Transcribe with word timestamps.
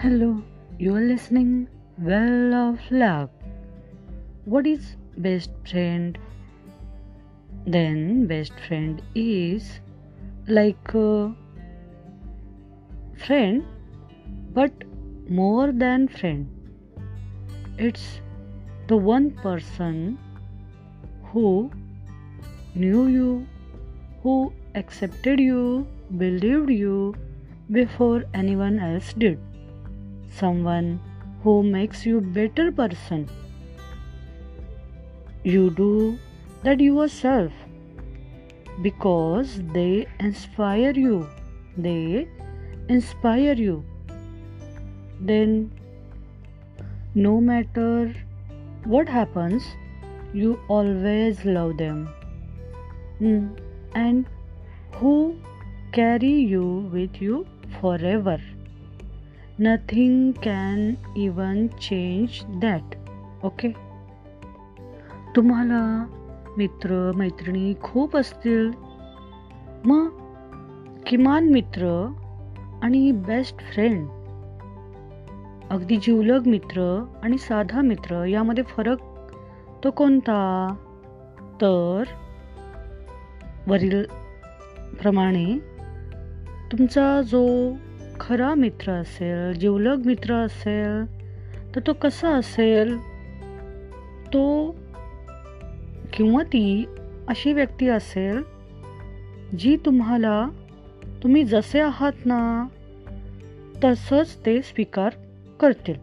Hello, 0.00 0.40
you 0.78 0.94
are 0.94 1.00
listening 1.00 1.66
Well 1.98 2.54
of 2.54 2.78
Love. 2.88 3.30
What 4.44 4.64
is 4.64 4.94
best 5.16 5.50
friend? 5.68 6.16
Then, 7.66 8.28
best 8.28 8.52
friend 8.68 9.02
is 9.16 9.80
like 10.46 10.94
a 10.94 11.34
friend, 13.26 13.64
but 14.54 14.70
more 15.28 15.72
than 15.72 16.06
friend. 16.06 16.46
It's 17.76 18.20
the 18.86 18.96
one 18.96 19.32
person 19.32 20.16
who 21.32 21.72
knew 22.76 23.08
you, 23.08 23.44
who 24.22 24.52
accepted 24.76 25.40
you, 25.40 25.88
believed 26.16 26.70
you 26.70 27.16
before 27.72 28.22
anyone 28.32 28.78
else 28.78 29.12
did. 29.12 29.47
Someone 30.30 31.00
who 31.42 31.62
makes 31.62 32.04
you 32.06 32.20
better 32.20 32.70
person. 32.72 33.28
You 35.44 35.70
do 35.70 36.18
that 36.62 36.80
yourself 36.80 37.52
because 38.82 39.60
they 39.72 40.06
inspire 40.20 40.92
you. 40.92 41.26
They 41.76 42.28
inspire 42.88 43.54
you. 43.54 43.84
Then 45.20 45.72
no 47.14 47.40
matter 47.40 48.14
what 48.84 49.08
happens, 49.08 49.64
you 50.32 50.60
always 50.68 51.44
love 51.44 51.78
them. 51.78 52.08
Mm, 53.20 53.58
And 53.94 54.26
who 54.92 55.36
carry 55.92 56.32
you 56.32 56.90
with 56.92 57.20
you 57.22 57.46
forever. 57.80 58.38
Nothing 59.60 60.32
can 60.32 60.94
even 61.16 61.66
change 61.66 62.28
that 62.60 62.94
okay 63.44 63.68
तुम्हाला 65.36 66.06
मित्र 66.56 67.12
मैत्रिणी 67.14 67.74
खूप 67.82 68.16
असतील. 68.16 68.70
मग 69.84 70.08
किमान 71.06 71.48
मित्र 71.48 72.12
आणि 72.82 73.12
best 73.12 73.58
friend 73.58 74.08
अगदी 75.70 75.96
जिवलग 75.96 76.46
मित्र 76.46 77.04
आणि 77.22 77.38
साधा 77.38 77.80
मित्र 77.80 78.24
यामध्ये 78.24 78.64
फरक 78.64 78.98
तो 79.84 79.90
कोणता? 79.90 80.74
तर 81.62 82.02
वरील 83.66 84.04
प्रमाणे 85.02 85.58
तुमचा 86.72 87.22
जो 87.22 87.72
खरा 88.20 88.54
मित्र 88.54 88.92
असेल 88.92 89.52
जिवलग 89.52 90.06
मित्र 90.06 90.34
असेल 90.34 91.04
तर 91.74 91.80
तो 91.86 91.92
कसा 91.92 92.28
असेल? 92.28 92.96
तो 94.26 94.70
किंवा 96.12 96.42
ती 96.42 96.84
अशी 97.28 97.52
व्यक्ती 97.52 97.88
असेल 97.88 98.42
जी 99.58 99.76
तुम्हाला 99.76 100.48
तुम्ही 101.22 101.44
जसे 101.44 101.80
आहात 101.80 102.26
ना 102.26 102.68
तसंच 103.84 104.36
ते 104.46 104.60
स्वीकार 104.62 105.12
करतील. 105.60 105.96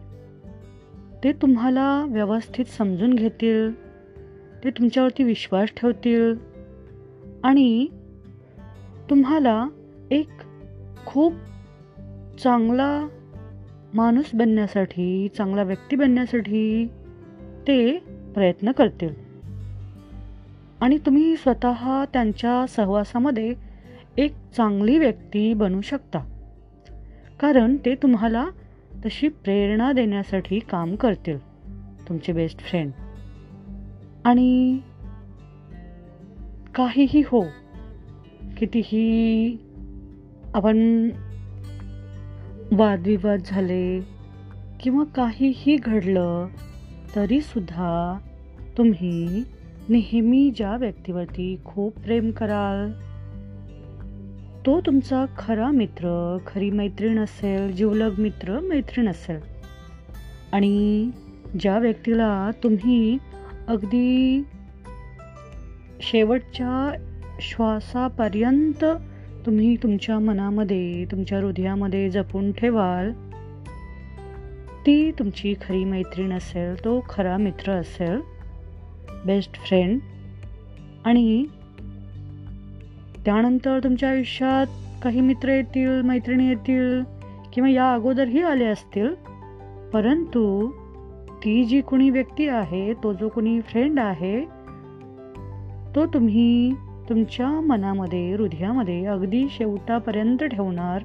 ते 1.24 1.32
तुम्हाला 1.32 2.04
व्यवस्थित 2.08 2.64
समजून 2.64 3.14
घेतील 3.14 3.70
ते 4.64 4.70
तुमच्यावरती 4.70 5.24
विश्वास 5.24 5.68
ठेवतील 5.76 6.34
आणि 7.44 7.86
तुम्हाला 9.10 9.66
एक 10.10 10.28
खूप 11.06 11.32
चांगला 12.42 13.08
माणूस 13.94 14.30
बनण्यासाठी 14.34 15.28
चांगला 15.36 15.62
व्यक्ती 15.62 15.96
बनण्यासाठी 15.96 16.86
ते 17.68 17.98
प्रयत्न 18.34 18.72
करतील. 18.72 19.14
आणि 20.80 20.98
तुम्ही 20.98 21.36
स्वतः 21.36 22.04
त्यांच्या 22.04 22.66
सहवासामध्ये 22.66 23.54
एक 24.16 24.32
चांगली 24.56 24.98
व्यक्ती 24.98 25.54
बनू 25.54 25.80
शकता. 25.80 26.18
कारण 27.40 27.76
ते 27.76 27.94
तुम्हाला 27.94 28.46
तशी 29.06 29.28
प्रेरणा 29.28 29.92
देण्यासाठी 29.92 30.58
काम 30.58 30.94
करतील 30.94 31.38
तुमचे 32.08 32.32
बेस्ट 32.32 32.58
फ्रेंड 32.58 32.90
आणि 34.24 34.78
काहीही 36.74 37.22
हो 37.26 37.44
कितीही 38.58 39.58
आपण 40.54 41.08
वादविवाद 42.72 43.38
झाले 43.46 44.00
किंवा 44.80 45.04
काहीही 45.04 45.76
घडलं 45.76 46.46
तरीसुद्धा 47.16 48.18
तुम्ही 48.78 49.44
नेहमी 49.88 50.50
ज्या 50.56 50.76
व्यक्तीवरती 50.76 51.60
खूप 51.64 51.98
प्रेम 51.98 52.30
कराल 52.30 52.92
तो 54.66 54.80
तुमचा 54.80 55.24
खरा 55.38 55.70
मित्र 55.70 56.38
खरी 56.46 56.70
मैत्रीण 56.70 57.18
असेल 57.18 57.72
जिवलग 57.72 58.14
मित्र 58.18 58.60
मैत्रीण 58.60 59.08
असेल. 59.08 59.38
आणि 60.52 61.10
ज्या 61.60 61.78
व्यक्तीला 61.78 62.50
तुम्ही 62.62 63.18
अगदी 63.68 64.42
शेवटच्या 66.00 66.96
श्वासापर्यंत 67.40 68.84
तुम्ही 69.46 69.76
तुमच्या 69.76 70.18
मनामध्ये 70.18 71.04
तुमच्या 71.04 71.38
हृदयामध्ये 71.38 72.10
जपून 72.10 72.52
ठेवाल. 72.52 73.12
ती 74.86 75.12
तुमची 75.18 75.54
खरी 75.68 75.84
मैत्रीण 75.84 76.32
असेल 76.32 76.84
तो 76.84 77.04
खरा 77.08 77.36
मित्र 77.36 77.72
असेल 77.72 78.20
बेस्ट 79.26 79.54
फ्रेंड 79.54 80.00
आणि 81.04 81.44
त्यानंतर 83.24 83.78
तुमच्या 83.84 84.10
आयुष्यात 84.10 84.66
काही 85.02 85.20
मित्र 85.20 85.48
येतील 85.48 86.00
मैत्रिणी 86.02 86.48
येतील 86.48 87.02
किंवा 87.52 87.70
या 87.70 87.92
अगोदरही 87.94 88.42
आले 88.42 88.64
असतील. 88.64 89.08
परंतु 89.92 90.70
ती 91.44 91.64
जी 91.64 91.80
कोणी 91.80 92.10
व्यक्ती 92.10 92.48
आहे 92.48 92.92
तो 92.94 93.12
जो 93.12 93.28
कोणी 93.28 93.60
फ्रेंड 93.60 93.98
आहे 93.98 94.44
तो 95.94 96.06
तुम्ही 96.06 96.72
तुमच्या 97.08 97.48
मनामध्ये 97.60 98.34
हृदयामध्ये 98.34 99.04
अगदी 99.06 99.46
शेवटापर्यंत 99.50 100.44
ठेवणार 100.44 101.02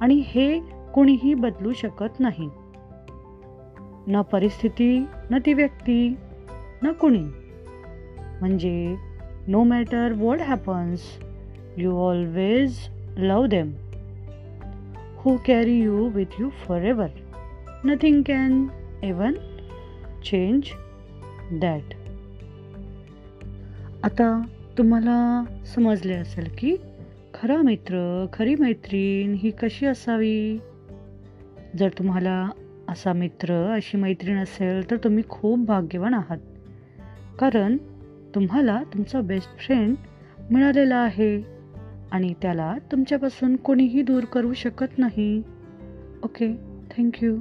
आणि 0.00 0.22
हे 0.26 0.60
कोणीही 0.94 1.34
बदलू 1.34 1.72
शकत 1.72 2.20
नाही. 2.20 2.48
ना 4.06 4.20
परिस्थिती 4.20 5.06
न 5.30 5.38
ती 5.46 5.52
व्यक्ती 5.52 6.16
ना 6.82 6.92
कुणी. 6.92 7.22
म्हणजे 8.40 8.96
no 9.48 9.62
matter 9.62 10.12
what 10.16 10.40
happens 10.40 11.00
you 11.76 11.96
always 11.96 12.78
love 13.16 13.46
them 13.46 13.72
who 15.16 15.36
carry 15.46 15.80
you 15.80 16.08
with 16.08 16.40
you 16.40 16.48
forever 16.80 17.06
nothing 17.84 18.22
can 18.22 18.66
even 19.02 19.32
change 20.24 20.62
that 21.52 21.94
आता 24.02 24.42
तुम्हाला 24.78 25.44
समजले 25.66 26.14
असेल 26.14 26.48
की 26.58 26.76
खरा 27.34 27.56
मित्र 27.56 28.26
खरी 28.32 28.54
मैत्रीण 28.54 29.34
ही 29.34 29.50
कशी 29.50 29.86
असावी? 29.86 30.58
जर 31.78 31.88
तुम्हाला 31.98 32.50
असा 32.88 33.12
मित्र 33.12 33.72
अशी 33.74 33.96
मैत्रीण 33.96 34.36
असेल 34.36 34.90
तर 34.90 34.96
तुम्ही 34.96 35.24
खूप 35.28 35.58
भाग्यवान 35.58 36.14
आहात. 36.14 36.38
कारण 37.38 37.76
तुम्हाला 38.34 38.82
तुमचा 38.94 39.20
बेस्ट 39.20 39.58
फ्रेंड 39.58 39.96
मिळालेला 40.50 40.96
आहे 40.96 41.42
आणि 42.10 42.34
त्याला 42.42 42.74
तुमच्यापासून 42.92 43.56
कोणीही 43.56 44.02
दूर 44.02 44.24
करू 44.24 44.52
शकत 44.52 44.98
नाही. 44.98 45.42
Okay 46.24 46.56
thank you 46.96 47.36